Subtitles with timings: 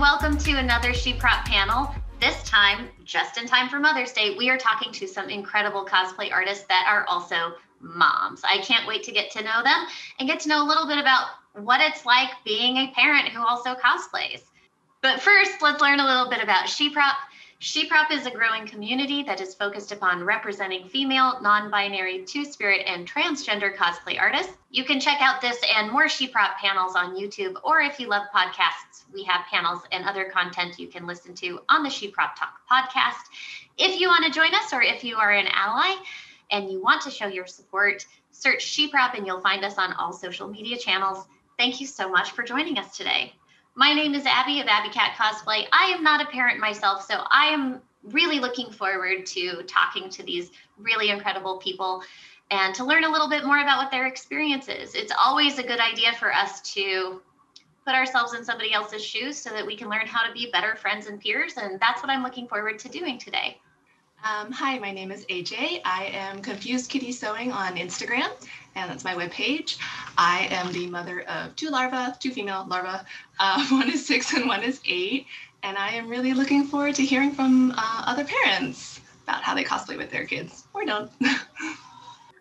[0.00, 1.94] welcome to another SheProp panel.
[2.22, 6.32] This time, just in time for Mother's Day, we are talking to some incredible cosplay
[6.32, 8.40] artists that are also moms.
[8.42, 9.84] I can't wait to get to know them
[10.18, 13.42] and get to know a little bit about what it's like being a parent who
[13.42, 14.40] also cosplays.
[15.02, 17.16] But first, let's learn a little bit about SheProp.
[17.60, 22.86] SheProp is a growing community that is focused upon representing female, non binary, two spirit,
[22.86, 24.54] and transgender cosplay artists.
[24.70, 28.26] You can check out this and more SheProp panels on YouTube, or if you love
[28.34, 32.60] podcasts, we have panels and other content you can listen to on the SheProp Talk
[32.70, 33.28] podcast.
[33.76, 35.96] If you want to join us, or if you are an ally
[36.50, 40.14] and you want to show your support, search SheProp and you'll find us on all
[40.14, 41.26] social media channels.
[41.58, 43.34] Thank you so much for joining us today.
[43.80, 45.66] My name is Abby of Abby Cat Cosplay.
[45.72, 50.22] I am not a parent myself, so I am really looking forward to talking to
[50.22, 52.02] these really incredible people
[52.50, 54.94] and to learn a little bit more about what their experience is.
[54.94, 57.22] It's always a good idea for us to
[57.86, 60.76] put ourselves in somebody else's shoes so that we can learn how to be better
[60.76, 61.54] friends and peers.
[61.56, 63.56] And that's what I'm looking forward to doing today.
[64.22, 65.80] Um, hi, my name is AJ.
[65.82, 68.28] I am Confused Kitty Sewing on Instagram,
[68.74, 69.78] and that's my webpage.
[70.18, 73.02] I am the mother of two larvae, two female larvae.
[73.38, 75.26] Uh, one is six and one is eight.
[75.62, 79.64] And I am really looking forward to hearing from uh, other parents about how they
[79.64, 81.10] cosplay with their kids or don't.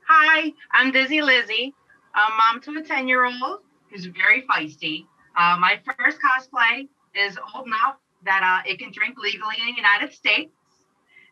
[0.09, 1.73] Hi, I'm Dizzy Lizzie,
[2.13, 5.05] a mom to a 10 year old who's very feisty.
[5.37, 9.75] Uh, my first cosplay is old enough that uh, it can drink legally in the
[9.77, 10.51] United States.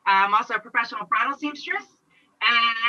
[0.07, 1.83] I'm also a professional bridal seamstress,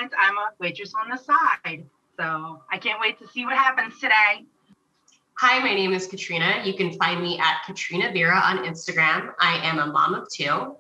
[0.00, 1.84] and I'm a waitress on the side.
[2.16, 4.47] So I can't wait to see what happens today.
[5.39, 6.62] Hi, my name is Katrina.
[6.64, 9.33] You can find me at Katrina Vera on Instagram.
[9.41, 10.77] I am a mom of two.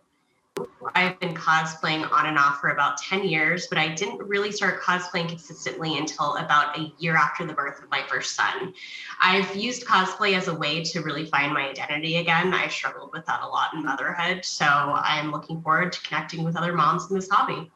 [0.94, 4.80] I've been cosplaying on and off for about 10 years, but I didn't really start
[4.80, 8.72] cosplaying consistently until about a year after the birth of my first son.
[9.20, 12.54] I've used cosplay as a way to really find my identity again.
[12.54, 16.56] I struggled with that a lot in motherhood, so I'm looking forward to connecting with
[16.56, 17.70] other moms in this hobby.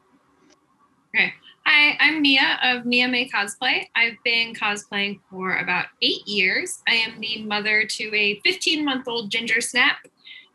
[1.15, 1.33] Okay.
[1.65, 3.85] Hi, I'm Mia of Mia May Cosplay.
[3.95, 6.81] I've been cosplaying for about eight years.
[6.89, 9.99] I am the mother to a 15 month old ginger snap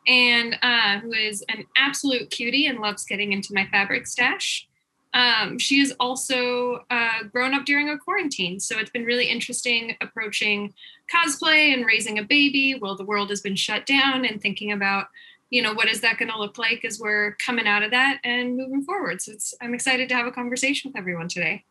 [0.09, 4.67] and uh, who is an absolute cutie and loves getting into my fabric stash.
[5.15, 9.97] Um, she is also uh, grown up during a quarantine, so it's been really interesting
[10.01, 10.75] approaching
[11.15, 15.07] cosplay and raising a baby while the world has been shut down and thinking about,
[15.51, 18.19] you know, what is that going to look like as we're coming out of that
[18.25, 19.23] and moving forward.
[19.23, 19.33] So
[19.63, 21.65] I'm excited to have a conversation with everyone today.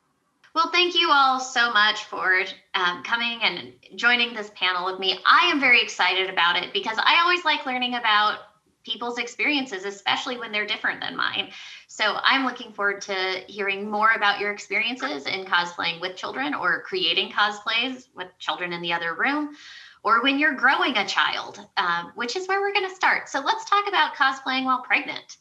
[0.57, 5.19] Well, thank you all so much for um, coming and joining this panel with me.
[5.23, 8.40] I am very excited about it because I always like learning about
[8.84, 11.51] people's experiences, especially when they're different than mine.
[11.88, 16.81] So I'm looking forward to hearing more about your experiences in cosplaying with children or
[16.81, 19.56] creating cosplays with children in the other room
[20.03, 23.29] or when you're growing a child, um, which is where we're going to start.
[23.29, 25.38] So let's talk about cosplaying while pregnant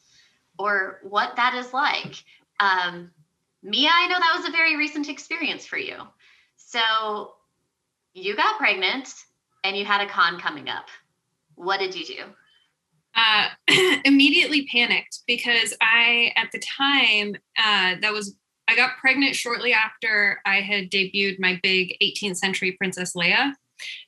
[0.58, 2.22] or what that is like.
[2.60, 3.12] Um,
[3.66, 5.96] Mia, I know that was a very recent experience for you.
[6.56, 7.34] So
[8.14, 9.12] you got pregnant
[9.64, 10.86] and you had a con coming up.
[11.56, 12.22] What did you do?
[13.16, 13.48] Uh,
[14.04, 18.36] immediately panicked because I, at the time, uh, that was
[18.68, 23.52] I got pregnant shortly after I had debuted my big 18th century Princess Leia.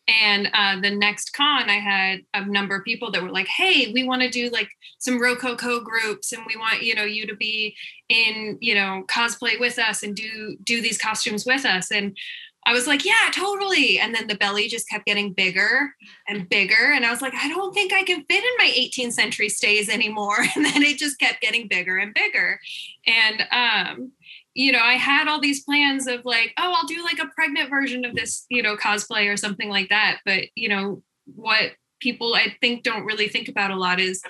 [0.07, 3.93] And uh, the next con, I had a number of people that were like, "Hey,
[3.93, 4.69] we want to do like
[4.99, 7.77] some Rococo groups, and we want you know you to be
[8.09, 12.17] in you know cosplay with us and do do these costumes with us." And
[12.65, 15.95] I was like, "Yeah, totally." And then the belly just kept getting bigger
[16.29, 19.13] and bigger, and I was like, "I don't think I can fit in my 18th
[19.13, 22.61] century stays anymore." And then it just kept getting bigger and bigger,
[23.07, 24.13] and um,
[24.59, 27.71] you know, I had all these plans of like, oh, I'll do like a pregnant
[27.71, 30.19] version of this, you know, cosplay or something like that.
[30.25, 34.21] But, you know, what people I think don't really think about a lot is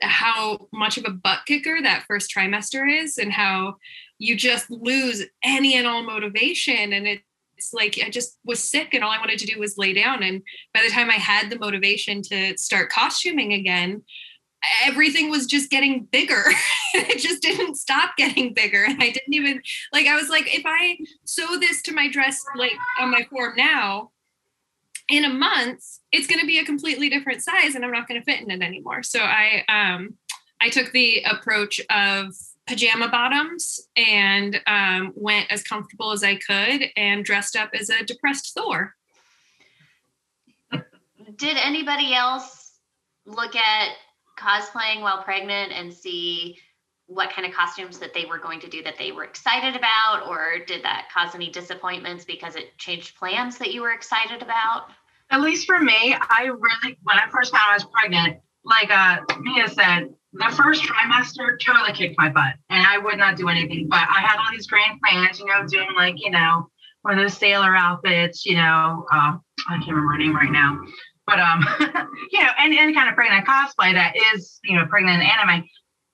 [0.00, 3.76] how much of a butt kicker that first trimester is and how
[4.18, 6.94] you just lose any and all motivation.
[6.94, 7.20] And it,
[7.58, 10.22] it's like I just was sick and all I wanted to do was lay down.
[10.22, 10.40] And
[10.72, 14.04] by the time I had the motivation to start costuming again,
[14.84, 16.44] everything was just getting bigger.
[16.94, 18.84] it just didn't stop getting bigger.
[18.84, 22.44] And I didn't even like I was like, if I sew this to my dress
[22.56, 24.10] like on my form now,
[25.08, 28.40] in a month, it's gonna be a completely different size and I'm not gonna fit
[28.40, 29.02] in it anymore.
[29.02, 30.14] So I um
[30.60, 32.34] I took the approach of
[32.66, 38.04] pajama bottoms and um, went as comfortable as I could and dressed up as a
[38.04, 38.94] depressed Thor.
[41.36, 42.78] Did anybody else
[43.24, 43.90] look at
[44.36, 46.58] cosplaying while pregnant and see
[47.06, 50.26] what kind of costumes that they were going to do that they were excited about
[50.28, 54.88] or did that cause any disappointments because it changed plans that you were excited about
[55.30, 59.18] At least for me, I really, when I first found I was pregnant, like uh,
[59.40, 63.88] Mia said, the first trimester totally kicked my butt and I would not do anything.
[63.88, 66.68] But I had all these grand plans, you know, doing like, you know,
[67.02, 69.36] one of those sailor outfits, you know, uh,
[69.68, 70.80] I can't remember her name right now.
[71.26, 71.64] But um,
[72.30, 75.64] you know, any, any kind of pregnant cosplay that is, you know, pregnant anime.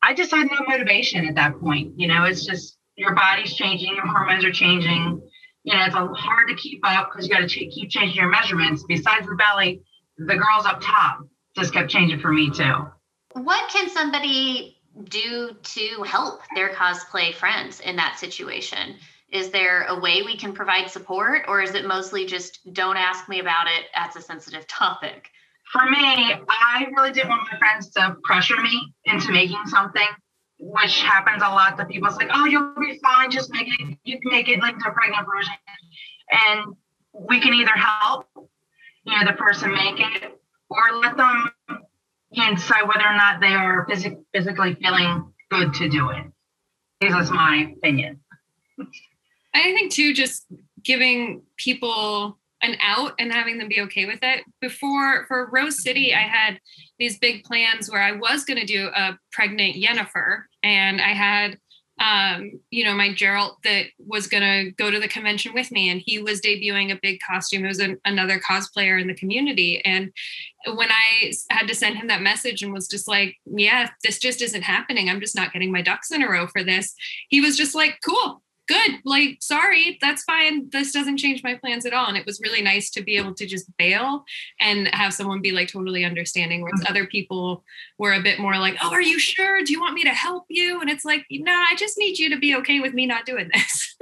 [0.02, 1.92] I just had no motivation at that point.
[1.96, 5.20] You know, it's just your body's changing, your hormones are changing.
[5.64, 8.28] You know, it's hard to keep up because you got to ch- keep changing your
[8.28, 8.84] measurements.
[8.88, 9.82] Besides the belly,
[10.18, 11.20] the girls up top
[11.56, 12.86] just kept changing for me too.
[13.34, 18.96] What can somebody do to help their cosplay friends in that situation?
[19.32, 23.30] Is there a way we can provide support, or is it mostly just don't ask
[23.30, 23.86] me about it?
[23.94, 25.30] That's a sensitive topic.
[25.72, 30.06] For me, I really didn't want my friends to pressure me into making something,
[30.58, 32.10] which happens a lot to people.
[32.14, 35.26] Like, oh, you'll be fine, just make it, you can make it like the pregnant
[35.26, 35.54] version.
[36.30, 36.76] And
[37.14, 40.38] we can either help, you know, the person make it,
[40.68, 41.50] or let them
[42.32, 46.26] you know, decide whether or not they are phys- physically feeling good to do it.
[47.00, 48.20] This is my opinion.
[49.54, 50.46] I think too, just
[50.82, 54.44] giving people an out and having them be okay with it.
[54.60, 56.60] Before for Rose City, I had
[56.98, 61.58] these big plans where I was going to do a pregnant Yennefer, and I had
[62.02, 65.88] um, you know, my Geralt that was going to go to the convention with me,
[65.88, 67.64] and he was debuting a big costume.
[67.64, 69.84] It was an, another cosplayer in the community.
[69.84, 70.10] And
[70.74, 74.42] when I had to send him that message and was just like, yeah, this just
[74.42, 75.08] isn't happening.
[75.08, 76.94] I'm just not getting my ducks in a row for this.
[77.28, 79.00] He was just like, cool, good.
[79.04, 80.68] Like, sorry, that's fine.
[80.70, 82.06] This doesn't change my plans at all.
[82.06, 84.24] And it was really nice to be able to just bail
[84.60, 86.90] and have someone be like totally understanding, whereas mm-hmm.
[86.90, 87.64] other people
[87.98, 89.62] were a bit more like, oh, are you sure?
[89.62, 90.80] Do you want me to help you?
[90.80, 93.50] And it's like, no, I just need you to be okay with me not doing
[93.52, 93.96] this.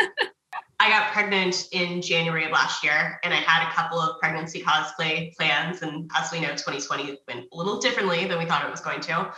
[0.81, 4.63] I got pregnant in January of last year, and I had a couple of pregnancy
[4.63, 5.83] cosplay plans.
[5.83, 9.01] And as we know, 2020 went a little differently than we thought it was going
[9.03, 9.31] to.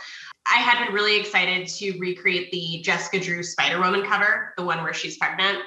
[0.51, 4.83] I had been really excited to recreate the Jessica Drew Spider Woman cover, the one
[4.83, 5.59] where she's pregnant.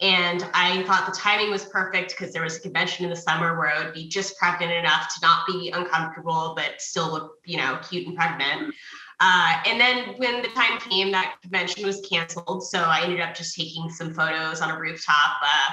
[0.00, 3.56] And I thought the timing was perfect because there was a convention in the summer
[3.56, 7.56] where I would be just pregnant enough to not be uncomfortable, but still look, you
[7.56, 8.74] know, cute and pregnant.
[9.20, 12.66] Uh, and then when the time came, that convention was canceled.
[12.66, 15.36] So I ended up just taking some photos on a rooftop.
[15.40, 15.70] Uh,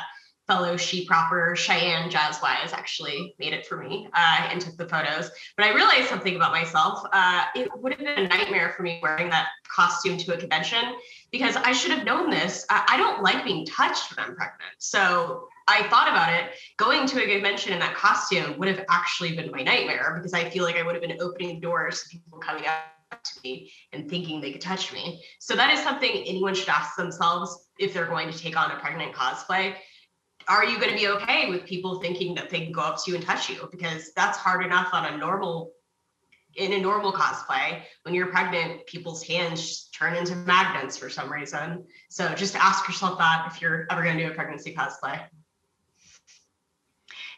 [0.49, 4.87] fellow she proper Cheyenne Jazz Wise actually made it for me uh, and took the
[4.87, 5.29] photos.
[5.55, 7.07] But I realized something about myself.
[7.13, 10.81] Uh, it would have been a nightmare for me wearing that costume to a convention
[11.31, 12.65] because I should have known this.
[12.67, 14.73] I don't like being touched when I'm pregnant.
[14.79, 16.49] So I thought about it.
[16.77, 20.49] Going to a convention in that costume would have actually been my nightmare because I
[20.49, 24.09] feel like I would have been opening doors to people coming up to me and
[24.09, 25.23] thinking they could touch me.
[25.37, 28.79] So that is something anyone should ask themselves if they're going to take on a
[28.79, 29.75] pregnant cosplay
[30.49, 33.11] are you going to be okay with people thinking that they can go up to
[33.11, 33.69] you and touch you?
[33.71, 35.71] Because that's hard enough on a normal,
[36.55, 37.81] in a normal cosplay.
[38.01, 41.85] When you're pregnant, people's hands turn into magnets for some reason.
[42.09, 45.21] So just ask yourself that if you're ever going to do a pregnancy cosplay.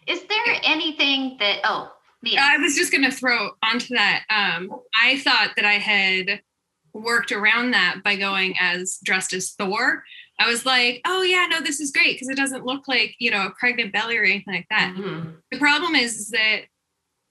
[0.08, 1.92] Is there anything that, oh,
[2.24, 2.40] Mia.
[2.40, 4.24] I was just going to throw onto that.
[4.30, 6.42] Um, I thought that I had
[6.94, 10.04] worked around that by going as dressed as Thor
[10.42, 13.30] I was like, oh yeah, no, this is great because it doesn't look like, you
[13.30, 14.96] know, a pregnant belly or anything like that.
[14.98, 15.30] Mm-hmm.
[15.52, 16.62] The problem is, is that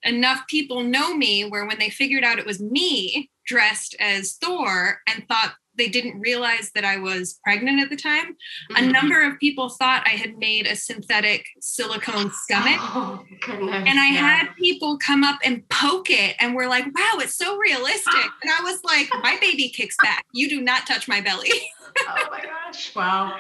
[0.04, 5.00] enough people know me where when they figured out it was me dressed as Thor
[5.08, 8.36] and thought they didn't realize that I was pregnant at the time,
[8.70, 8.84] mm-hmm.
[8.84, 12.78] a number of people thought I had made a synthetic silicone stomach.
[12.92, 14.36] Oh, goodness, and I yeah.
[14.36, 18.14] had people come up and poke it and were like, wow, it's so realistic.
[18.42, 20.24] and I was like, my baby kicks back.
[20.32, 21.50] You do not touch my belly.
[22.00, 22.94] oh my gosh.
[22.94, 23.36] Wow.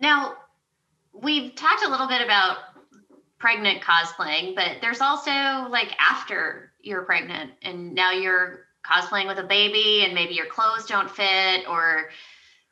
[0.00, 0.34] Now,
[1.12, 2.58] we've talked a little bit about
[3.38, 5.30] pregnant cosplaying, but there's also
[5.70, 10.86] like after you're pregnant and now you're cosplaying with a baby and maybe your clothes
[10.86, 12.10] don't fit or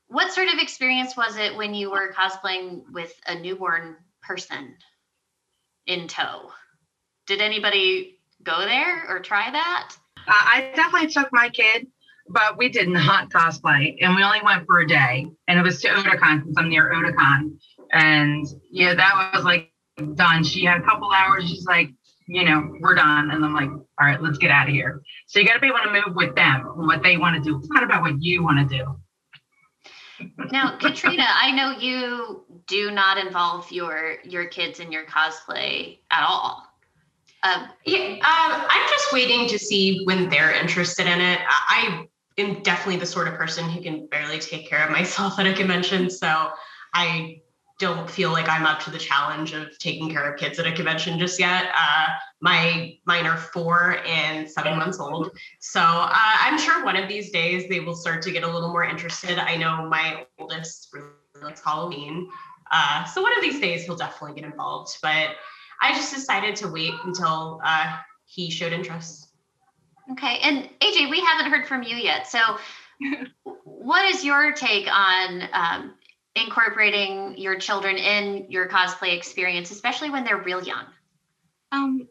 [0.08, 4.74] what sort of experience was it when you were cosplaying with a newborn person
[5.86, 6.50] in tow?
[7.26, 9.96] Did anybody go there or try that?
[10.18, 11.88] Uh, I definitely took my kid
[12.28, 15.80] but we did not cosplay and we only went for a day and it was
[15.82, 17.58] to Otakon because I'm near Otakon.
[17.92, 19.70] And yeah, that was like
[20.14, 20.44] done.
[20.44, 21.90] She had a couple hours, she's like,
[22.26, 23.30] you know, we're done.
[23.30, 25.02] And I'm like, all right, let's get out of here.
[25.26, 27.58] So you got to be able to move with them what they want to do.
[27.58, 28.96] It's not about what you want to do.
[30.50, 36.24] Now, Katrina, I know you do not involve your your kids in your cosplay at
[36.26, 36.66] all.
[37.42, 41.40] Um, yeah, um, I'm just waiting to see when they're interested in it.
[41.48, 42.06] I
[42.38, 45.52] am definitely the sort of person who can barely take care of myself at a
[45.52, 46.08] convention.
[46.08, 46.50] So
[46.94, 47.40] I
[47.78, 50.72] don't feel like I'm up to the challenge of taking care of kids at a
[50.72, 51.70] convention just yet.
[51.76, 52.06] Uh,
[52.40, 55.30] my mine are four and seven months old,
[55.60, 58.70] so uh, I'm sure one of these days they will start to get a little
[58.70, 59.38] more interested.
[59.38, 61.08] I know my oldest really
[61.42, 62.28] likes Halloween,
[62.70, 64.96] uh, so one of these days he'll definitely get involved.
[65.02, 65.36] But
[65.82, 69.28] I just decided to wait until uh, he showed interest.
[70.12, 72.40] Okay, and AJ, we haven't heard from you yet, so.
[73.64, 75.94] what is your take on um,
[76.36, 80.84] incorporating your children in your cosplay experience, especially when they're real young?
[81.72, 82.06] Um,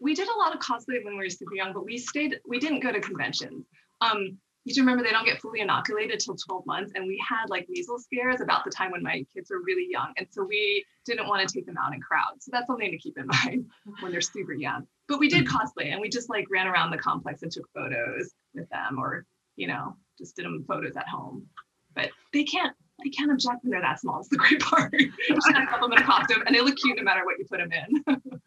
[0.00, 2.58] we did a lot of cosplay when we were super young, but we stayed, we
[2.58, 3.66] didn't go to conventions.
[4.00, 6.92] Um, you should remember they don't get fully inoculated till 12 months.
[6.94, 10.12] And we had like measles scares about the time when my kids were really young.
[10.16, 12.44] And so we didn't want to take them out in crowds.
[12.44, 13.66] So that's something to keep in mind
[14.00, 14.86] when they're super young.
[15.08, 18.32] But we did cosplay and we just like ran around the complex and took photos
[18.54, 21.46] with them or, you know, just did them photos at home.
[21.94, 24.20] But they can't they can't object when they're that small.
[24.20, 24.92] It's the great part.
[24.98, 27.38] you just have put them in a costume and they look cute no matter what
[27.38, 28.42] you put them in.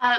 [0.00, 0.18] uh,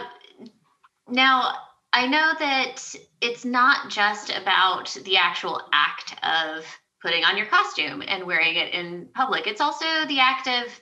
[1.10, 1.55] now,
[1.91, 6.65] I know that it's not just about the actual act of
[7.01, 9.46] putting on your costume and wearing it in public.
[9.46, 10.79] It's also the act of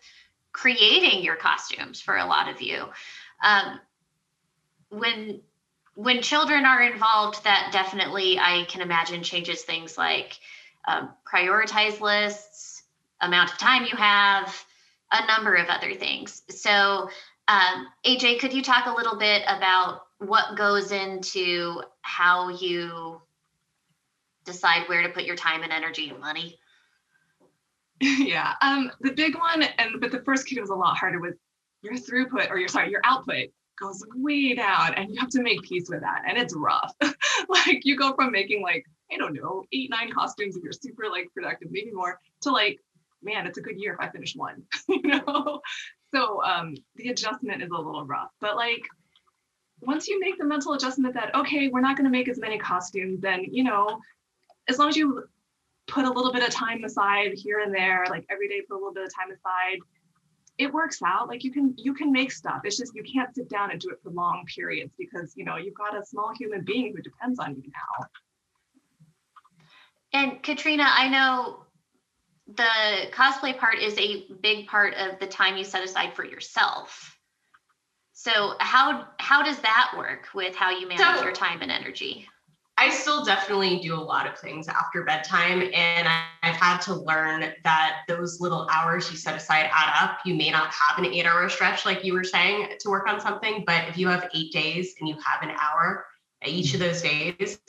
[0.53, 2.85] creating your costumes for a lot of you.
[3.43, 3.79] Um,
[4.89, 5.41] when
[5.95, 10.39] when children are involved, that definitely I can imagine changes things like
[10.87, 12.83] um, prioritize lists,
[13.21, 14.53] amount of time you have,
[15.11, 16.43] a number of other things.
[16.49, 17.09] So,
[17.47, 23.21] um, AJ, could you talk a little bit about what goes into how you
[24.45, 26.57] decide where to put your time and energy and money?
[28.01, 31.35] yeah, um, the big one, and but the first kid was a lot harder with
[31.83, 35.61] your throughput or your sorry, your output goes way down, and you have to make
[35.61, 36.95] peace with that, and it's rough.
[37.49, 41.05] like you go from making like I don't know, eight, nine costumes if you're super
[41.09, 42.79] like productive, maybe more, to like,
[43.21, 45.61] man, it's a good year if I finish one, you know?
[46.13, 48.83] So um, the adjustment is a little rough, but like,
[49.81, 53.19] once you make the mental adjustment that, okay, we're not to make as many costumes,
[53.19, 53.99] then, you know,
[54.67, 55.23] as long as you
[55.87, 58.77] put a little bit of time aside here and there, like every day, put a
[58.77, 59.79] little bit of time aside,
[60.57, 61.27] it works out.
[61.27, 62.61] Like you can, you can make stuff.
[62.63, 65.57] It's just, you can't sit down and do it for long periods because, you know,
[65.57, 68.05] you've got a small human being who depends on you now.
[70.13, 71.65] And Katrina, I know
[72.47, 77.17] the cosplay part is a big part of the time you set aside for yourself.
[78.13, 82.27] So how how does that work with how you manage so, your time and energy?
[82.77, 86.07] I still definitely do a lot of things after bedtime, and
[86.43, 90.19] I've had to learn that those little hours you set aside add up.
[90.25, 93.63] You may not have an eight-hour stretch like you were saying to work on something,
[93.65, 96.05] but if you have eight days and you have an hour
[96.45, 97.59] each of those days,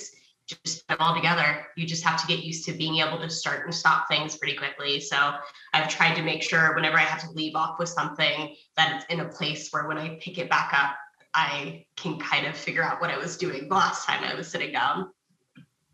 [0.65, 1.67] just put them all together.
[1.77, 4.57] You just have to get used to being able to start and stop things pretty
[4.57, 5.01] quickly.
[5.01, 5.35] So
[5.73, 9.05] I've tried to make sure whenever I have to leave off with something that it's
[9.13, 10.97] in a place where when I pick it back up,
[11.35, 14.49] I can kind of figure out what I was doing the last time I was
[14.49, 15.11] sitting down.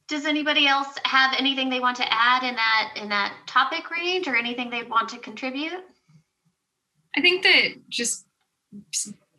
[0.08, 4.26] Does anybody else have anything they want to add in that in that topic range
[4.26, 5.84] or anything they want to contribute?
[7.14, 8.26] I think that just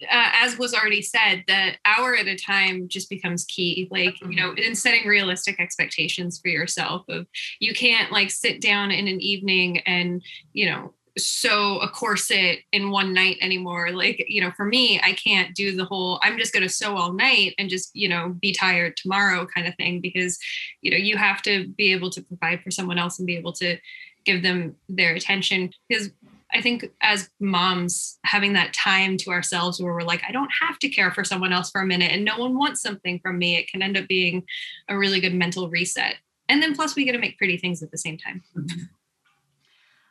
[0.04, 3.88] uh, as was already said, the hour at a time just becomes key.
[3.92, 7.28] Like, you know, in setting realistic expectations for yourself of
[7.60, 10.22] you can't like sit down in an evening and,
[10.54, 13.92] you know, sew a corset in one night anymore.
[13.92, 16.96] Like, you know, for me, I can't do the whole I'm just going to sew
[16.96, 20.40] all night and just, you know, be tired tomorrow kind of thing because,
[20.82, 23.54] you know, you have to be able to provide for someone else and be able
[23.54, 23.78] to
[24.26, 26.10] give them their attention because
[26.52, 30.80] I think as moms, having that time to ourselves where we're like, I don't have
[30.80, 33.56] to care for someone else for a minute and no one wants something from me,
[33.56, 34.44] it can end up being
[34.88, 36.16] a really good mental reset.
[36.48, 38.44] And then plus, we get to make pretty things at the same time.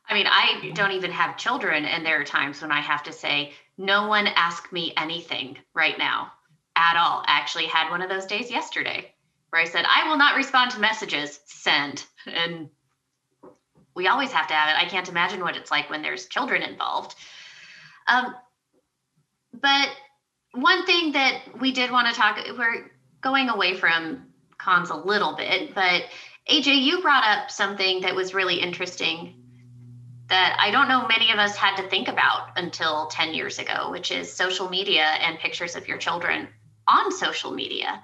[0.08, 3.12] I mean, I don't even have children, and there are times when I have to
[3.12, 6.32] say, no one ask me anything right now
[6.76, 7.24] at all.
[7.26, 9.12] I actually had one of those days yesterday
[9.50, 12.04] where I said, I will not respond to messages, send.
[12.26, 12.70] And
[13.98, 14.80] we always have to have it.
[14.80, 17.16] I can't imagine what it's like when there's children involved.
[18.06, 18.32] Um,
[19.52, 19.88] but
[20.52, 25.34] one thing that we did want to talk, we're going away from cons a little
[25.34, 26.04] bit, but
[26.48, 29.34] AJ, you brought up something that was really interesting
[30.28, 33.90] that I don't know many of us had to think about until 10 years ago,
[33.90, 36.46] which is social media and pictures of your children
[36.86, 38.00] on social media.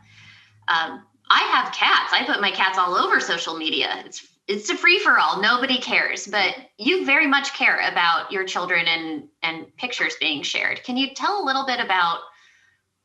[0.67, 2.13] Um, I have cats.
[2.13, 4.03] I put my cats all over social media.
[4.05, 5.41] It's it's a free for all.
[5.41, 10.83] Nobody cares, but you very much care about your children and and pictures being shared.
[10.85, 12.21] Can you tell a little bit about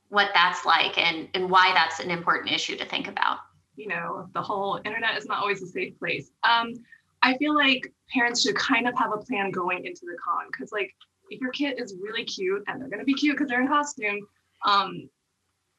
[0.09, 3.37] what that's like and and why that's an important issue to think about?
[3.75, 6.31] You know, the whole internet is not always a safe place.
[6.43, 6.73] Um,
[7.21, 10.71] I feel like parents should kind of have a plan going into the con because
[10.73, 10.93] like
[11.29, 14.27] if your kid is really cute and they're gonna be cute because they're in costume,
[14.65, 15.09] um,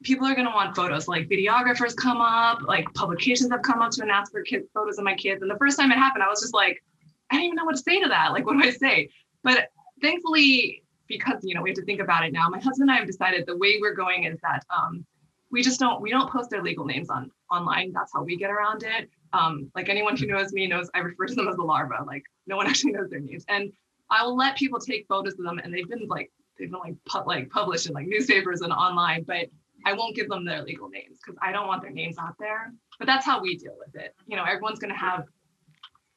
[0.03, 1.07] people are gonna want photos.
[1.07, 5.03] Like videographers come up, like publications have come up to ask for kids photos of
[5.03, 5.41] my kids.
[5.41, 6.83] And the first time it happened, I was just like,
[7.29, 8.31] I don't even know what to say to that.
[8.31, 9.09] Like, what do I say?
[9.43, 9.69] But
[10.01, 12.97] thankfully, because you know we have to think about it now, my husband and I
[12.97, 15.05] have decided the way we're going is that um,
[15.51, 17.91] we just don't we don't post their legal names on online.
[17.93, 19.09] That's how we get around it.
[19.33, 22.03] Um, like anyone who knows me knows I refer to them as the larva.
[22.05, 23.71] Like no one actually knows their names, and
[24.09, 26.95] I will let people take photos of them, and they've been like they've been like
[27.05, 29.47] pu- like published in like newspapers and online, but
[29.85, 32.73] I won't give them their legal names because I don't want their names out there.
[32.99, 34.15] But that's how we deal with it.
[34.27, 35.25] You know, everyone's going to have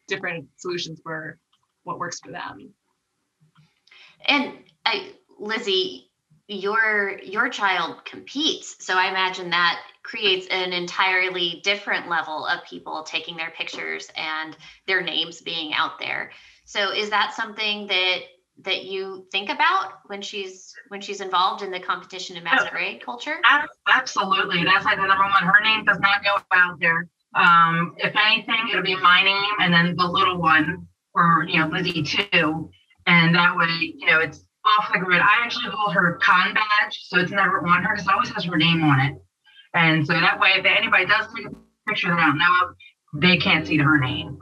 [0.09, 1.39] different solutions for
[1.85, 2.73] what works for them.
[4.27, 4.55] And
[4.85, 6.11] I, Lizzie,
[6.47, 13.03] your your child competes, so I imagine that creates an entirely different level of people
[13.03, 14.55] taking their pictures and
[14.87, 16.33] their names being out there.
[16.67, 18.19] So is that something that
[18.63, 23.37] that you think about when she's when she's involved in the competition and masquerade culture?
[23.89, 24.65] Absolutely.
[24.65, 25.43] That's like the number one.
[25.43, 27.09] Her name does not go out there.
[27.35, 31.67] Um, if anything, it'll be my name and then the little one, or you know,
[31.67, 32.71] Lizzie too.
[33.07, 35.21] And that way, you know, it's off the grid.
[35.21, 38.45] I actually hold her con badge, so it's never on her because it always has
[38.45, 39.15] her name on it.
[39.75, 41.51] And so that way, if anybody does take a
[41.89, 42.77] picture that I don't know of,
[43.21, 44.39] they can't see her name.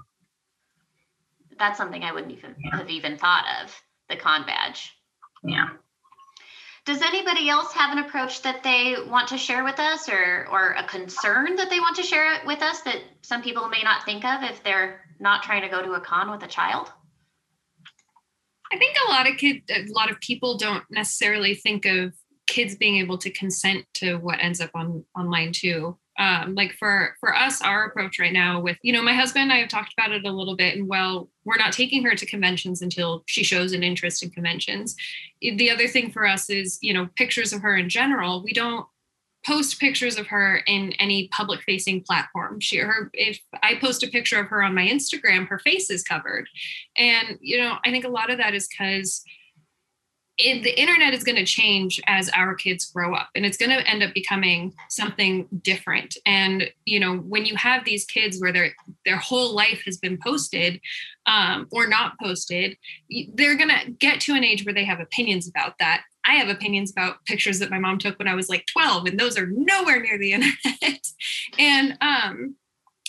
[1.58, 2.76] That's something I wouldn't even yeah.
[2.76, 3.74] have even thought of
[4.08, 4.92] the con badge.
[5.44, 5.68] Yeah.
[6.84, 10.72] Does anybody else have an approach that they want to share with us or or
[10.72, 14.24] a concern that they want to share with us that some people may not think
[14.24, 16.90] of if they're not trying to go to a con with a child?
[18.72, 22.14] I think a lot of kids a lot of people don't necessarily think of
[22.48, 27.16] kids being able to consent to what ends up on online too um, like for
[27.20, 29.92] for us our approach right now with you know my husband and i have talked
[29.92, 33.42] about it a little bit and well we're not taking her to conventions until she
[33.42, 34.94] shows an interest in conventions
[35.42, 38.42] the other thing for us is you know pictures of her in general.
[38.42, 38.86] We don't
[39.44, 42.60] post pictures of her in any public facing platform.
[42.60, 46.02] She her if i post a picture of her on my instagram her face is
[46.02, 46.48] covered.
[46.96, 49.22] And you know i think a lot of that is because
[50.44, 53.70] it, the internet is going to change as our kids grow up and it's going
[53.70, 56.16] to end up becoming something different.
[56.26, 58.74] And you know when you have these kids where their
[59.04, 60.80] their whole life has been posted
[61.26, 62.76] um, or not posted
[63.34, 66.02] they're going to get to an age where they have opinions about that.
[66.26, 69.20] I have opinions about pictures that my mom took when i was like 12 and
[69.20, 71.06] those are nowhere near the internet.
[71.58, 72.56] And um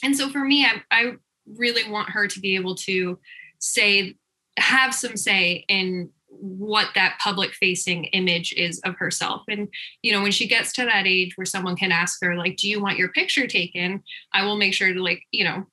[0.03, 1.13] and so for me I, I
[1.45, 3.19] really want her to be able to
[3.59, 4.15] say
[4.57, 6.09] have some say in
[6.43, 9.43] what that public facing image is of herself.
[9.47, 9.69] And
[10.01, 12.69] you know when she gets to that age where someone can ask her like do
[12.69, 14.03] you want your picture taken?
[14.33, 15.65] I will make sure to like you know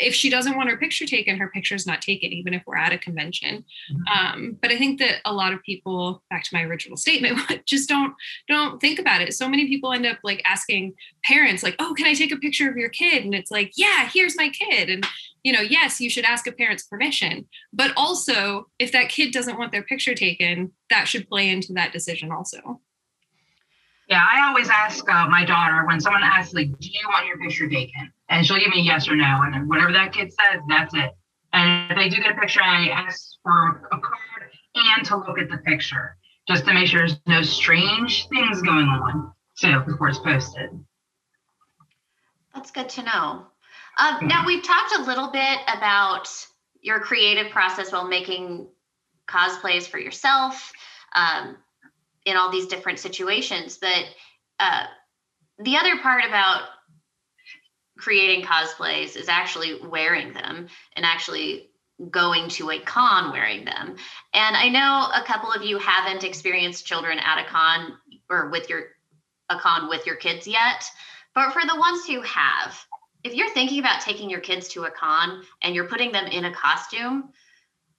[0.00, 2.76] if she doesn't want her picture taken, her picture is not taken, even if we're
[2.76, 3.64] at a convention.
[3.92, 4.36] Mm-hmm.
[4.36, 7.88] Um, but I think that a lot of people, back to my original statement, just
[7.88, 8.14] don't
[8.48, 9.34] don't think about it.
[9.34, 10.94] So many people end up like asking
[11.24, 14.08] parents, like, "Oh, can I take a picture of your kid?" And it's like, "Yeah,
[14.12, 15.06] here's my kid." And
[15.42, 19.58] you know, yes, you should ask a parent's permission, but also if that kid doesn't
[19.58, 22.80] want their picture taken, that should play into that decision also.
[24.08, 27.38] Yeah, I always ask uh, my daughter when someone asks, like, do you want your
[27.38, 28.12] picture taken?
[28.28, 29.40] And she'll give me yes or no.
[29.42, 31.10] And then whatever that kid says, that's it.
[31.52, 35.38] And if they do get a picture, I ask for a card and to look
[35.38, 36.16] at the picture
[36.46, 39.32] just to make sure there's no strange things going on.
[39.54, 40.70] So before it's posted.
[42.54, 43.46] That's good to know.
[43.98, 46.28] Um, now, we've talked a little bit about
[46.80, 48.68] your creative process while making
[49.26, 50.72] cosplays for yourself.
[51.14, 51.56] Um,
[52.26, 53.78] in all these different situations.
[53.78, 54.04] But
[54.60, 54.84] uh,
[55.58, 56.64] the other part about
[57.96, 61.70] creating cosplays is actually wearing them and actually
[62.10, 63.96] going to a con wearing them.
[64.34, 67.94] And I know a couple of you haven't experienced children at a con
[68.28, 68.88] or with your
[69.48, 70.84] a con with your kids yet,
[71.34, 72.78] but for the ones who have,
[73.24, 76.44] if you're thinking about taking your kids to a con and you're putting them in
[76.44, 77.30] a costume,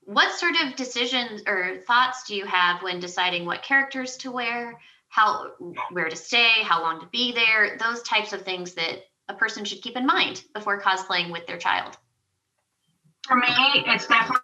[0.08, 4.80] what sort of decisions or thoughts do you have when deciding what characters to wear
[5.10, 5.48] how
[5.92, 9.66] where to stay how long to be there those types of things that a person
[9.66, 11.98] should keep in mind before cosplaying with their child?
[13.26, 13.48] For me
[13.86, 14.40] it's definitely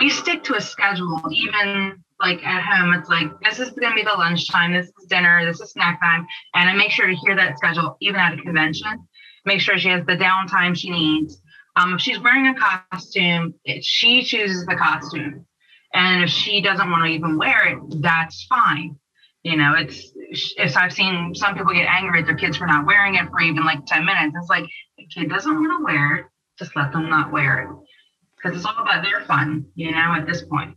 [0.00, 3.94] we stick to a schedule even like at home it's like this is going to
[3.94, 7.14] be the lunchtime this is dinner this is snack time and i make sure to
[7.14, 9.06] hear that schedule even at a convention.
[9.44, 11.40] Make sure she has the downtime she needs
[11.76, 15.46] um, if she's wearing a costume, it, she chooses the costume.
[15.92, 18.96] And if she doesn't want to even wear it, that's fine.
[19.42, 20.10] You know, it's,
[20.56, 23.40] if I've seen some people get angry at their kids for not wearing it for
[23.40, 24.34] even like 10 minutes.
[24.36, 24.64] It's like,
[24.98, 26.26] the kid doesn't want to wear it,
[26.58, 27.68] just let them not wear it.
[28.36, 30.76] because it's all about their fun, you know, at this point.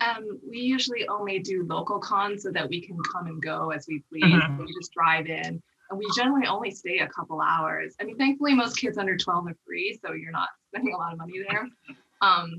[0.00, 3.86] Um, we usually only do local cons so that we can come and go as
[3.88, 4.24] we please.
[4.24, 4.58] Mhm.
[4.58, 5.62] We just drive in.
[5.90, 7.94] And we generally only stay a couple hours.
[8.00, 11.12] I mean, thankfully, most kids under 12 are free, so you're not spending a lot
[11.12, 11.68] of money there.
[12.22, 12.54] Um,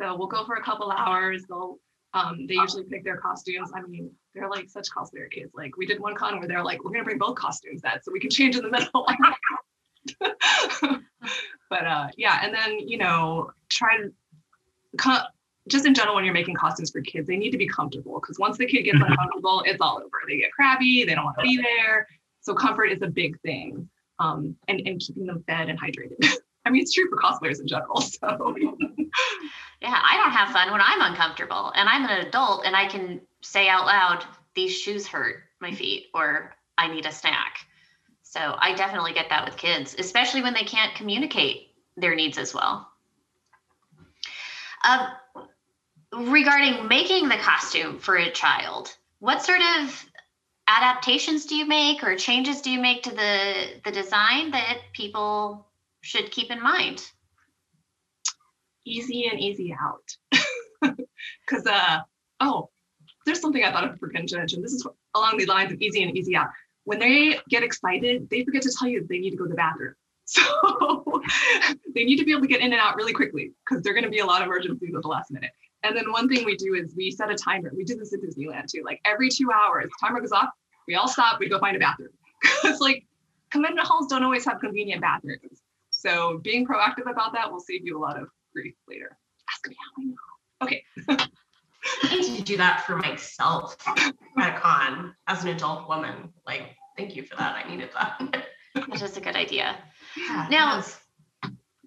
[0.00, 1.42] so we'll go for a couple hours.
[1.48, 1.80] They'll
[2.14, 3.70] um, they usually pick their costumes.
[3.74, 5.52] I mean, they're like such cosplayer kids.
[5.54, 8.12] Like we did one con where they're like, we're gonna bring both costumes that so
[8.12, 9.06] we can change in the middle.
[11.70, 14.12] but uh, yeah, and then you know, try to
[14.98, 15.24] co-
[15.68, 18.38] just in general when you're making costumes for kids, they need to be comfortable because
[18.38, 20.10] once the kid gets uncomfortable, it's all over.
[20.28, 22.06] They get crabby, they don't want to be there.
[22.42, 23.88] So comfort is a big thing.
[24.18, 26.24] Um, and, and keeping them fed and hydrated.
[26.64, 28.00] I mean, it's true for cosplayers in general.
[28.20, 28.54] So
[29.80, 33.20] Yeah, I don't have fun when I'm uncomfortable and I'm an adult and I can
[33.40, 34.24] say out loud,
[34.54, 37.66] these shoes hurt my feet or I need a snack.
[38.22, 42.54] So I definitely get that with kids, especially when they can't communicate their needs as
[42.54, 42.88] well.
[44.84, 45.08] Um,
[46.30, 50.06] regarding making the costume for a child, what sort of
[50.68, 55.66] adaptations do you make or changes do you make to the, the design that people
[56.02, 57.02] should keep in mind?
[58.84, 60.16] easy and easy out.
[61.46, 62.00] Because, uh,
[62.40, 62.68] oh,
[63.24, 64.60] there's something I thought I forgot to mention.
[64.60, 66.48] This is along the lines of easy and easy out.
[66.82, 69.56] When they get excited, they forget to tell you they need to go to the
[69.56, 69.94] bathroom.
[70.24, 70.42] So
[71.94, 74.04] they need to be able to get in and out really quickly because they're going
[74.04, 75.50] to be a lot of emergencies at the last minute.
[75.84, 77.72] And then one thing we do is we set a timer.
[77.74, 78.82] We do this at Disneyland too.
[78.84, 80.50] Like every two hours, timer goes off.
[80.86, 81.40] We all stop.
[81.40, 82.10] We go find a bathroom.
[82.62, 83.04] Because like
[83.50, 85.62] convention halls don't always have convenient bathrooms.
[85.90, 89.16] So being proactive about that will save you a lot of grief later.
[89.50, 90.16] Ask me how I know.
[90.62, 91.28] Okay.
[92.04, 96.32] I need to do that for myself at a con as an adult woman.
[96.46, 97.64] Like, thank you for that.
[97.64, 98.44] I needed that.
[98.74, 99.76] That is just a good idea.
[100.16, 100.82] Yeah, Now-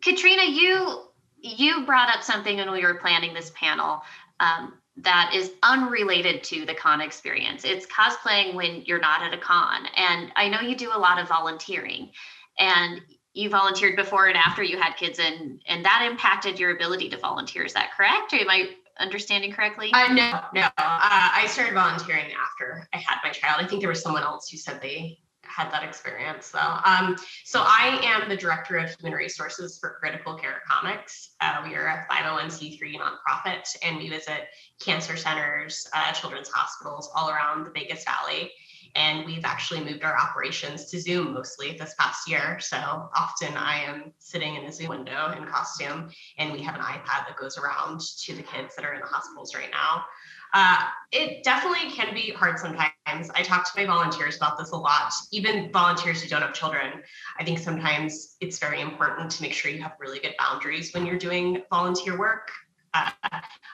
[0.03, 1.01] Katrina, you
[1.45, 4.01] you brought up something when we were planning this panel
[4.39, 7.63] um, that is unrelated to the con experience.
[7.63, 11.19] It's cosplaying when you're not at a con, and I know you do a lot
[11.19, 12.11] of volunteering,
[12.57, 13.01] and
[13.33, 17.17] you volunteered before and after you had kids, and and that impacted your ability to
[17.17, 17.63] volunteer.
[17.63, 18.33] Is that correct?
[18.33, 19.91] Or am I understanding correctly?
[19.93, 20.61] Uh, no, no.
[20.61, 23.61] Uh, I started volunteering after I had my child.
[23.63, 26.77] I think there was someone else who said they had that experience though.
[26.85, 31.31] Um, so I am the director of human resources for Critical Care Comics.
[31.41, 34.47] Uh, we are a 501c3 nonprofit, and we visit
[34.79, 38.51] cancer centers, uh, children's hospitals all around the Vegas Valley.
[38.95, 42.59] And we've actually moved our operations to Zoom mostly this past year.
[42.61, 46.81] So often I am sitting in a Zoom window in costume, and we have an
[46.81, 50.05] iPad that goes around to the kids that are in the hospitals right now.
[50.53, 52.94] Uh, it definitely can be hard sometimes.
[53.33, 57.03] I talk to my volunteers about this a lot, even volunteers who don't have children.
[57.39, 61.05] I think sometimes it's very important to make sure you have really good boundaries when
[61.05, 62.49] you're doing volunteer work.
[62.93, 63.11] Uh,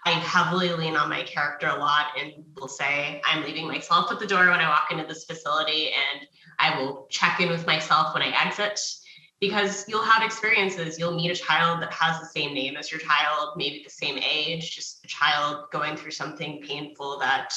[0.04, 4.20] I heavily lean on my character a lot and will say, I'm leaving myself at
[4.20, 6.28] the door when I walk into this facility, and
[6.60, 8.80] I will check in with myself when I exit
[9.42, 10.98] because you'll have experiences.
[10.98, 14.18] You'll meet a child that has the same name as your child, maybe the same
[14.18, 17.54] age, just a child going through something painful that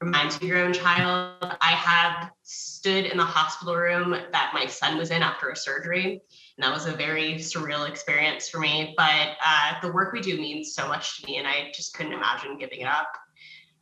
[0.00, 1.56] reminds you of your own child.
[1.60, 6.22] I have stood in the hospital room that my son was in after a surgery.
[6.56, 8.94] And that was a very surreal experience for me.
[8.96, 12.12] But uh, the work we do means so much to me, and I just couldn't
[12.12, 13.10] imagine giving it up.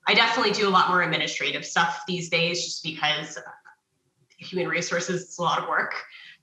[0.07, 3.38] I definitely do a lot more administrative stuff these days just because
[4.38, 5.94] human resources is a lot of work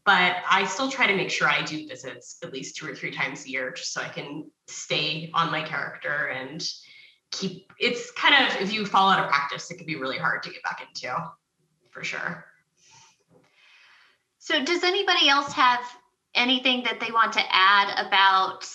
[0.06, 3.12] but I still try to make sure I do visits at least two or three
[3.12, 6.62] times a year just so I can stay on my character and
[7.34, 10.44] keep it's kind of if you fall out of practice, it can be really hard
[10.44, 11.14] to get back into
[11.92, 12.46] for sure.
[14.40, 15.80] So, does anybody else have
[16.36, 18.68] anything that they want to add about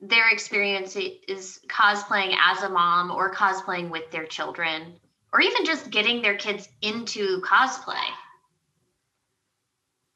[0.00, 4.94] their experience is cosplaying as a mom or cosplaying with their children,
[5.32, 8.04] or even just getting their kids into cosplay?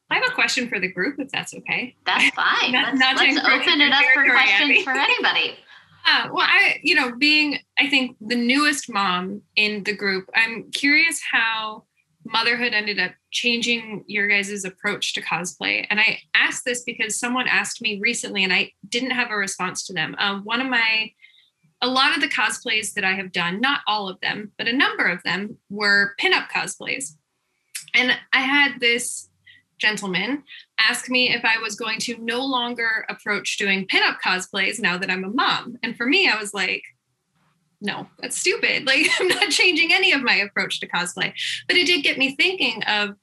[0.09, 1.97] I have a question for the group, if that's okay.
[2.05, 2.73] That's fine.
[2.73, 5.59] Not- let's not to let's open it up for questions for anybody.
[6.07, 10.71] Uh, well, I, you know, being, I think, the newest mom in the group, I'm
[10.71, 11.85] curious how
[12.25, 15.85] motherhood ended up changing your guys' approach to cosplay.
[15.91, 19.85] And I asked this because someone asked me recently and I didn't have a response
[19.87, 20.15] to them.
[20.19, 21.11] Um, one of my,
[21.83, 24.73] a lot of the cosplays that I have done, not all of them, but a
[24.73, 27.17] number of them were pinup cosplays.
[27.95, 29.29] And I had this
[29.79, 30.43] gentleman
[30.79, 35.11] ask me if I was going to no longer approach doing pinup cosplays now that
[35.11, 35.77] I'm a mom.
[35.83, 36.83] And for me, I was like,
[37.81, 38.87] no, that's stupid.
[38.87, 41.33] Like I'm not changing any of my approach to cosplay.
[41.69, 43.17] But it did get me thinking of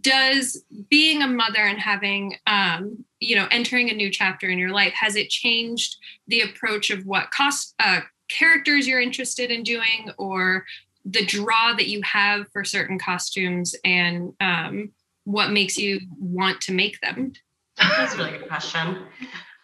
[0.00, 4.70] does being a mother and having um, you know entering a new chapter in your
[4.70, 10.10] life has it changed the approach of what cost uh, characters you're interested in doing
[10.18, 10.64] or
[11.04, 14.90] the draw that you have for certain costumes and um,
[15.24, 17.32] what makes you want to make them
[17.76, 18.98] that's a really good question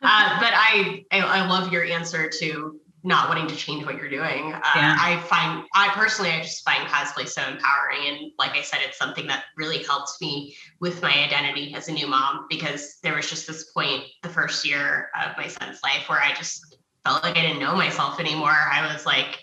[0.02, 4.10] uh, but I, I i love your answer to not wanting to change what you're
[4.10, 4.52] doing.
[4.52, 4.96] Uh, yeah.
[4.98, 8.06] I find, I personally, I just find cosplay so empowering.
[8.08, 11.92] And like I said, it's something that really helped me with my identity as a
[11.92, 16.08] new mom because there was just this point the first year of my son's life
[16.08, 18.50] where I just felt like I didn't know myself anymore.
[18.50, 19.38] I was like,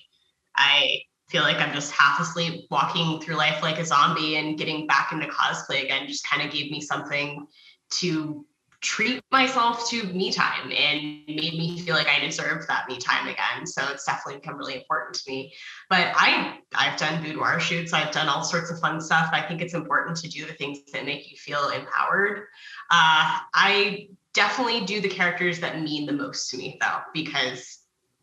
[0.55, 4.87] I feel like I'm just half asleep walking through life like a zombie and getting
[4.87, 7.45] back into cosplay again just kind of gave me something
[7.89, 8.45] to
[8.79, 13.27] treat myself to me time and made me feel like I deserved that me time
[13.27, 13.65] again.
[13.65, 15.53] So it's definitely become really important to me.
[15.89, 19.29] But I I've done boudoir shoots, I've done all sorts of fun stuff.
[19.33, 22.41] I think it's important to do the things that make you feel empowered.
[22.91, 27.76] Uh, I definitely do the characters that mean the most to me though, because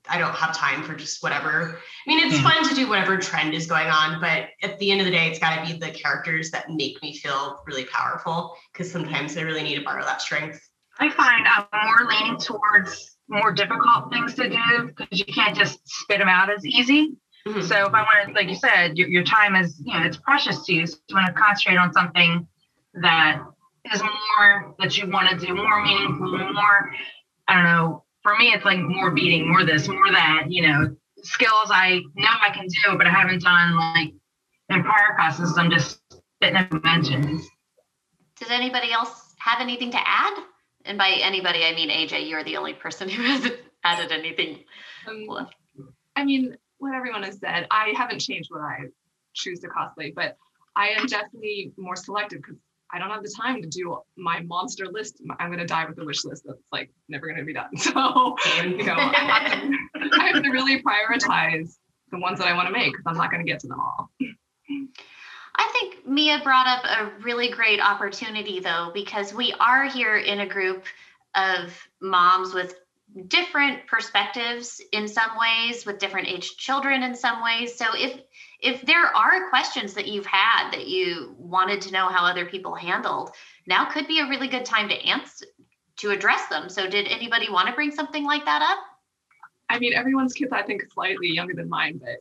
[0.08, 1.78] I don't have time for just whatever.
[2.06, 2.42] I mean, it's yeah.
[2.42, 5.28] fun to do whatever trend is going on, but at the end of the day,
[5.28, 9.42] it's got to be the characters that make me feel really powerful because sometimes I
[9.42, 10.60] really need to borrow that strength.
[10.98, 15.80] I find I'm more leaning towards more difficult things to do because you can't just
[15.84, 17.16] spit them out as easy.
[17.46, 17.62] Mm-hmm.
[17.62, 20.16] So if I want to, like you said, your, your time is, you know, it's
[20.16, 20.86] precious to you.
[20.86, 22.46] So you want to concentrate on something
[22.94, 23.40] that
[23.92, 26.94] is more that you want to do, more meaningful, more,
[27.48, 30.96] I don't know, for me, it's like more beating, more this, more that, you know,
[31.22, 34.14] skills I know I can do, but I haven't done like
[34.70, 35.56] in prior classes.
[35.56, 36.00] I'm just
[36.40, 37.46] fitting up conventions.
[38.40, 40.42] Does anybody else have anything to add?
[40.86, 42.28] And by anybody, I mean AJ.
[42.28, 44.64] You're the only person who hasn't added anything.
[45.06, 45.46] Um,
[46.16, 47.66] I mean, what everyone has said.
[47.70, 48.78] I haven't changed what I
[49.34, 50.36] choose to cosplay, but
[50.76, 52.56] I am definitely more selective because
[52.94, 55.20] I don't have the time to do my monster list.
[55.40, 57.70] I'm going to die with a wish list that's like never going to be done.
[57.76, 61.74] So, you know, I have, to, I have to really prioritize
[62.12, 63.80] the ones that I want to make because I'm not going to get to them
[63.80, 64.10] all.
[65.56, 70.40] I think Mia brought up a really great opportunity though, because we are here in
[70.40, 70.84] a group
[71.34, 72.76] of moms with
[73.28, 77.76] different perspectives in some ways, with different age children in some ways.
[77.76, 78.20] So if
[78.60, 82.74] if there are questions that you've had that you wanted to know how other people
[82.74, 83.30] handled,
[83.66, 85.46] now could be a really good time to answer
[85.96, 86.68] to address them.
[86.68, 88.78] So did anybody want to bring something like that up?
[89.68, 92.16] I mean, everyone's kids I think slightly younger than mine, but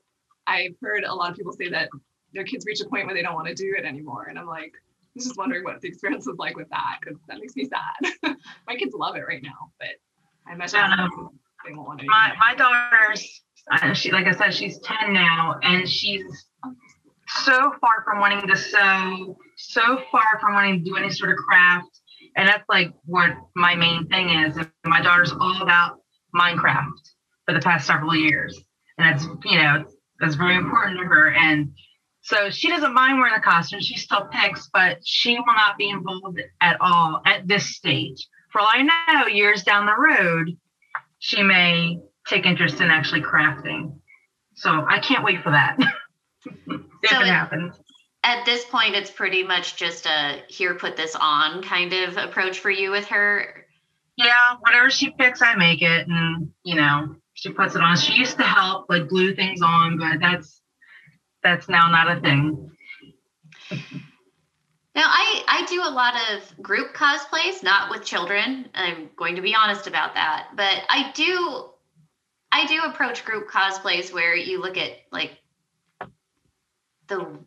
[0.47, 1.89] I've heard a lot of people say that
[2.33, 4.27] their kids reach a point where they don't want to do it anymore.
[4.29, 4.73] And I'm like,
[5.15, 8.35] I'm just wondering what the experience was like with that because that makes me sad.
[8.67, 9.89] my kids love it right now, but
[10.47, 10.79] I imagine
[11.65, 12.05] they won't want to.
[12.07, 16.23] My, my daughter's uh, she, like I said, she's 10 now, and she's
[17.27, 21.37] so far from wanting to sew, so far from wanting to do any sort of
[21.37, 22.01] craft.
[22.35, 24.57] And that's like what my main thing is.
[24.57, 25.99] And my daughter's all about
[26.35, 26.91] Minecraft
[27.45, 28.59] for the past several years.
[28.97, 29.85] And it's, you know,
[30.19, 31.31] that's very important to her.
[31.33, 31.73] And
[32.21, 33.81] so she doesn't mind wearing a costume.
[33.81, 38.27] She still picks, but she will not be involved at all at this stage.
[38.53, 40.55] For all I know, years down the road,
[41.17, 43.99] she may take interest in actually crafting.
[44.55, 45.75] So I can't wait for that.
[46.45, 47.75] if so it happens.
[48.23, 52.59] At this point, it's pretty much just a here, put this on kind of approach
[52.59, 53.65] for you with her.
[54.17, 57.97] Yeah, whatever she picks, I make it, and you know, she puts it on.
[57.97, 60.61] She used to help like glue things on, but that's
[61.41, 62.69] that's now not a thing.
[64.95, 68.69] Now, I, I do a lot of group cosplays, not with children.
[68.75, 70.49] I'm going to be honest about that.
[70.55, 71.69] But I do
[72.51, 75.31] I do approach group cosplays where you look at like
[77.07, 77.39] the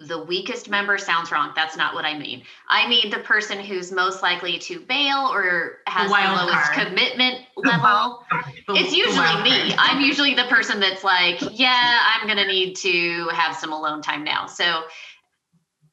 [0.00, 1.52] the weakest member sounds wrong.
[1.56, 2.42] That's not what I mean.
[2.68, 6.88] I mean the person who's most likely to bail or has the, the lowest card.
[6.88, 8.24] commitment level.
[8.66, 9.74] The, it's usually me.
[9.74, 9.74] Card.
[9.78, 14.24] I'm usually the person that's like, yeah, I'm gonna need to have some alone time
[14.24, 14.46] now.
[14.46, 14.82] So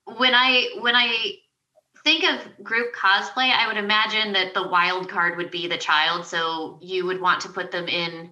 [0.05, 1.35] when I when I
[2.03, 6.25] think of group cosplay, I would imagine that the wild card would be the child.
[6.25, 8.31] So you would want to put them in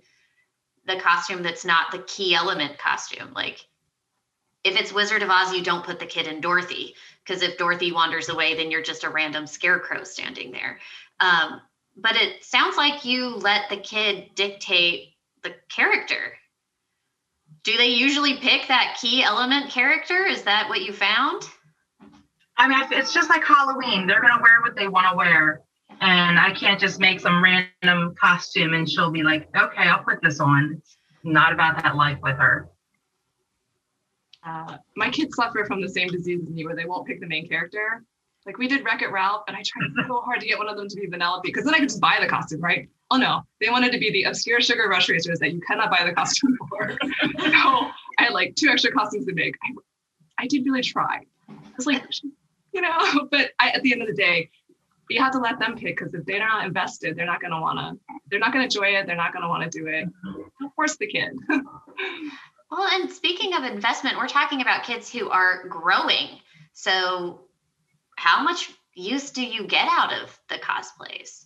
[0.85, 3.33] the costume that's not the key element costume.
[3.33, 3.65] Like
[4.63, 7.91] if it's Wizard of Oz, you don't put the kid in Dorothy because if Dorothy
[7.91, 10.79] wanders away, then you're just a random scarecrow standing there.
[11.19, 11.61] Um,
[11.95, 16.33] but it sounds like you let the kid dictate the character.
[17.63, 20.25] Do they usually pick that key element character?
[20.25, 21.43] Is that what you found?
[22.57, 24.07] I mean, it's just like Halloween.
[24.07, 25.63] They're going to wear what they want to wear
[26.01, 30.21] and I can't just make some random costume and she'll be like, okay, I'll put
[30.21, 30.75] this on.
[30.77, 32.69] It's not about that life with her.
[34.45, 37.27] Uh, my kids suffer from the same disease as me where they won't pick the
[37.27, 38.03] main character.
[38.45, 40.75] Like we did Wreck It Ralph, and I tried so hard to get one of
[40.75, 42.89] them to be Vanellope because then I could just buy the costume, right?
[43.09, 46.03] Oh no, they wanted to be the obscure sugar rush racers that you cannot buy
[46.05, 46.91] the costume for.
[47.39, 49.55] so I had like two extra costumes to make.
[49.63, 51.21] I, I did really try.
[51.77, 52.03] It's like,
[52.73, 54.49] you know, but I, at the end of the day,
[55.09, 57.59] you have to let them pick because if they're not invested, they're not going to
[57.59, 59.05] want to, they're not going to enjoy it.
[59.05, 60.07] They're not going to want to do it.
[60.59, 61.33] Don't force the kid.
[61.49, 66.29] well, and speaking of investment, we're talking about kids who are growing.
[66.73, 67.41] So,
[68.15, 71.45] how much use do you get out of the cosplays?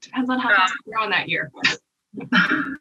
[0.00, 1.50] Depends on how uh, fast you grow in that year.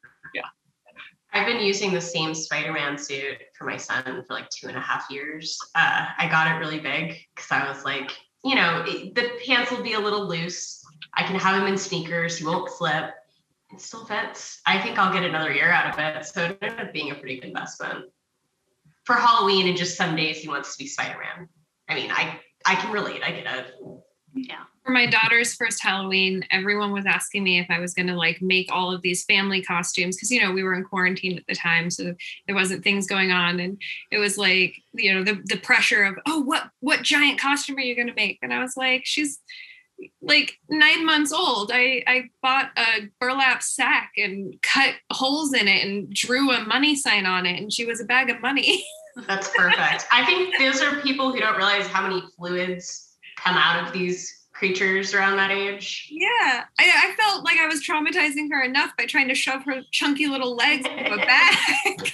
[1.39, 4.81] I've been using the same Spider-Man suit for my son for like two and a
[4.81, 5.57] half years.
[5.73, 8.11] Uh, I got it really big because I was like,
[8.43, 10.83] you know, it, the pants will be a little loose.
[11.13, 12.37] I can have him in sneakers.
[12.37, 13.11] He won't slip.
[13.71, 14.59] It still fits.
[14.65, 16.25] I think I'll get another year out of it.
[16.25, 18.07] So it ended up being a pretty good investment.
[19.05, 21.47] For Halloween and just some days he wants to be Spider-Man.
[21.87, 23.23] I mean, I I can relate.
[23.23, 23.73] I get it.
[24.33, 24.63] Yeah.
[24.83, 28.41] For my daughter's first Halloween, everyone was asking me if I was going to like
[28.41, 31.55] make all of these family costumes because you know we were in quarantine at the
[31.55, 32.15] time, so
[32.47, 36.15] there wasn't things going on, and it was like you know the the pressure of
[36.27, 38.39] oh what what giant costume are you going to make?
[38.41, 39.39] And I was like, she's
[40.21, 41.71] like nine months old.
[41.73, 46.95] I I bought a burlap sack and cut holes in it and drew a money
[46.95, 48.83] sign on it, and she was a bag of money.
[49.27, 50.05] That's perfect.
[50.11, 53.08] I think those are people who don't realize how many fluids
[53.43, 56.09] come out of these creatures around that age.
[56.11, 59.81] Yeah, I, I, felt like I was traumatizing her enough by trying to shove her
[59.91, 61.55] chunky little legs into a bag.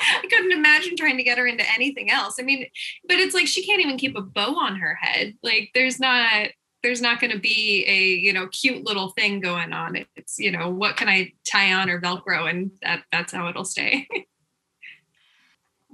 [0.00, 2.36] I couldn't imagine trying to get her into anything else.
[2.40, 2.66] I mean,
[3.08, 5.34] but it's like she can't even keep a bow on her head.
[5.42, 6.48] Like there's not
[6.82, 9.96] there's not going to be a you know cute little thing going on.
[10.16, 13.64] It's you know what can I tie on or Velcro, and that that's how it'll
[13.64, 14.08] stay.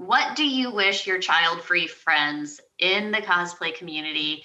[0.00, 4.42] what do you wish your child-free friends in the cosplay community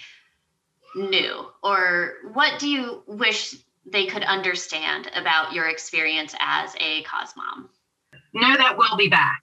[0.94, 1.46] knew?
[1.62, 7.36] Or what do you wish they could understand about your experience as a cosmom?
[7.38, 7.70] mom?
[8.34, 9.42] Know that we'll be back.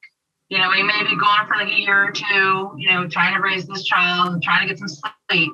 [0.49, 3.35] You know we may be gone for like a year or two you know trying
[3.35, 5.51] to raise this child and trying to get some sleep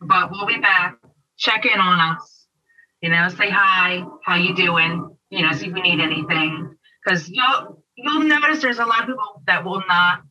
[0.00, 0.96] but we'll be back.
[1.36, 2.46] Check in on us
[3.02, 5.14] you know say hi how you doing?
[5.28, 6.74] You know see if we need anything.
[7.04, 10.22] Because you'll you'll notice there's a lot of people that will not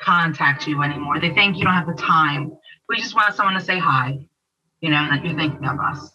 [0.00, 1.20] contact you anymore.
[1.20, 2.52] They think you don't have the time.
[2.88, 4.18] We just want someone to say hi,
[4.80, 6.10] you know, that you're thinking of us.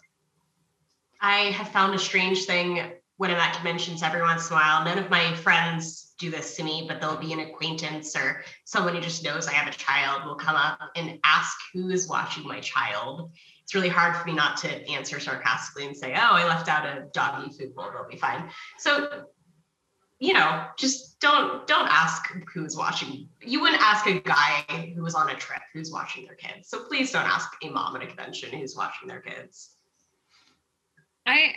[1.20, 4.84] I have found a strange thing when I'm at conventions every once in a while.
[4.84, 8.94] None of my friends do this to me, but there'll be an acquaintance or someone
[8.94, 12.46] who just knows I have a child will come up and ask who is watching
[12.46, 13.30] my child.
[13.62, 16.86] It's really hard for me not to answer sarcastically and say, "Oh, I left out
[16.86, 17.88] a doggy food bowl.
[17.88, 19.26] It'll be fine." So
[20.18, 23.28] you know, just don't don't ask who's watching.
[23.42, 26.68] You wouldn't ask a guy who was on a trip who's watching their kids.
[26.68, 29.72] So please don't ask a mom at a convention who's watching their kids.
[31.26, 31.56] I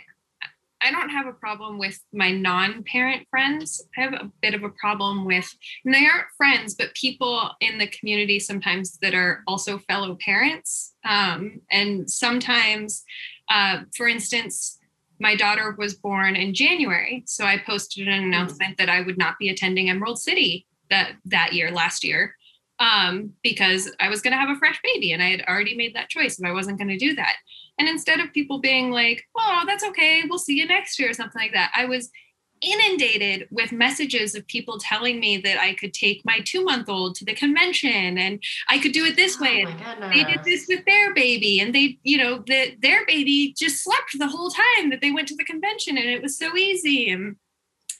[0.82, 3.82] I don't have a problem with my non-parent friends.
[3.96, 5.46] I have a bit of a problem with
[5.84, 10.94] and they aren't friends, but people in the community sometimes that are also fellow parents.
[11.04, 13.04] Um, and sometimes,
[13.50, 14.79] uh, for instance,
[15.20, 19.38] my daughter was born in January, so I posted an announcement that I would not
[19.38, 22.34] be attending Emerald City that that year, last year,
[22.78, 25.94] um, because I was going to have a fresh baby, and I had already made
[25.94, 27.36] that choice, and I wasn't going to do that.
[27.78, 31.14] And instead of people being like, "Oh, that's okay, we'll see you next year" or
[31.14, 32.10] something like that, I was
[32.62, 37.14] inundated with messages of people telling me that I could take my two month old
[37.16, 39.66] to the convention and I could do it this oh way.
[40.12, 44.18] they did this with their baby and they, you know, that their baby just slept
[44.18, 47.36] the whole time that they went to the convention and it was so easy and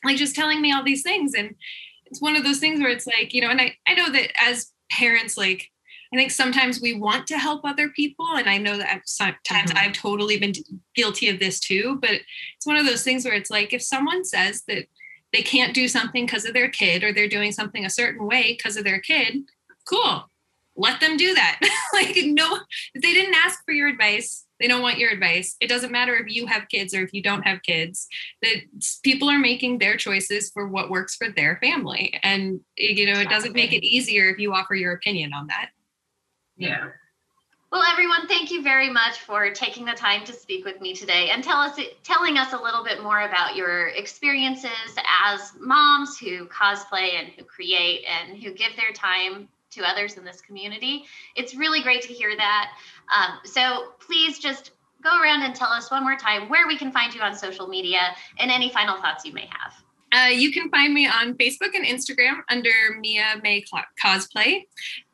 [0.05, 1.35] like just telling me all these things.
[1.35, 1.55] And
[2.07, 4.31] it's one of those things where it's like, you know, and I, I know that
[4.43, 5.70] as parents, like
[6.13, 8.27] I think sometimes we want to help other people.
[8.37, 9.79] And I know that sometimes mm-hmm.
[9.79, 10.53] I've totally been
[10.95, 11.99] guilty of this too.
[12.01, 12.21] But
[12.57, 14.87] it's one of those things where it's like if someone says that
[15.33, 18.55] they can't do something because of their kid or they're doing something a certain way
[18.57, 19.45] because of their kid,
[19.89, 20.29] cool.
[20.77, 21.61] Let them do that.
[21.93, 22.59] like, no,
[22.95, 25.57] they didn't ask for your advice, they don't want your advice.
[25.61, 28.07] It doesn't matter if you have kids or if you don't have kids.
[28.43, 28.57] That
[29.03, 33.31] people are making their choices for what works for their family, and you know it
[33.31, 35.71] doesn't make it easier if you offer your opinion on that.
[36.61, 36.91] Yeah.
[37.73, 41.31] Well, everyone, thank you very much for taking the time to speak with me today
[41.31, 44.71] and tell us telling us a little bit more about your experiences
[45.25, 50.25] as moms who cosplay and who create and who give their time to others in
[50.25, 51.05] this community.
[51.35, 52.73] It's really great to hear that.
[53.17, 56.93] Um, so please just go around and tell us one more time where we can
[56.93, 59.73] find you on social media and any final thoughts you may have.
[60.13, 63.65] Uh, you can find me on Facebook and Instagram under Mia May
[64.05, 64.65] Cosplay.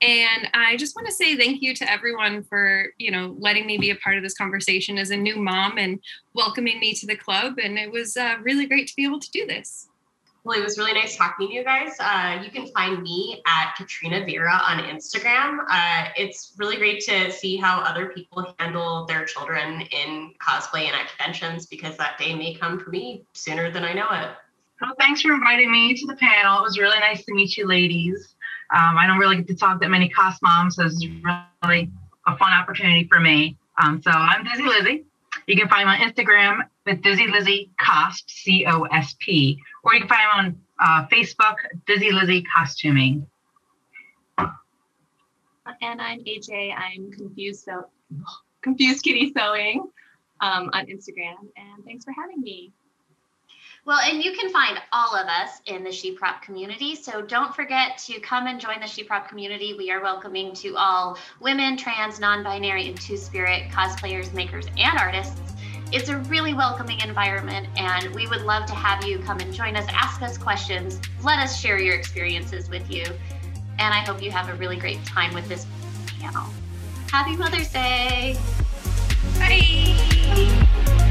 [0.00, 3.76] And I just want to say thank you to everyone for, you know, letting me
[3.76, 6.00] be a part of this conversation as a new mom and
[6.34, 7.58] welcoming me to the club.
[7.62, 9.88] And it was uh, really great to be able to do this.
[10.44, 11.96] Well, it was really nice talking to you guys.
[11.98, 15.58] Uh, you can find me at Katrina Vera on Instagram.
[15.68, 20.94] Uh, it's really great to see how other people handle their children in cosplay and
[20.94, 24.28] at conventions because that day may come for me sooner than I know it.
[24.80, 26.58] Well, thanks for inviting me to the panel.
[26.58, 28.36] It was really nice to meet you, ladies.
[28.74, 31.04] Um, I don't really get to talk that many cos moms, so it's
[31.64, 31.90] really
[32.26, 33.56] a fun opportunity for me.
[33.82, 35.04] Um, so I'm Dizzy Lizzie.
[35.46, 39.94] You can find me on Instagram with Dizzy Lizzie Cosp, C O S P, or
[39.94, 41.56] you can find me on uh, Facebook,
[41.86, 43.26] Dizzy Lizzie Costuming.
[45.82, 46.74] And I'm AJ.
[46.76, 47.86] I'm confused so
[48.62, 49.88] confused kitty sewing
[50.40, 51.38] um, on Instagram.
[51.56, 52.72] And thanks for having me.
[53.86, 56.96] Well, and you can find all of us in the SheProp community.
[56.96, 59.74] So don't forget to come and join the SheProp community.
[59.78, 64.98] We are welcoming to all women, trans, non binary, and two spirit cosplayers, makers, and
[64.98, 65.40] artists.
[65.92, 69.76] It's a really welcoming environment, and we would love to have you come and join
[69.76, 73.04] us, ask us questions, let us share your experiences with you.
[73.78, 75.64] And I hope you have a really great time with this
[76.18, 76.48] panel.
[77.12, 78.36] Happy Mother's Day!
[79.38, 81.02] Bye.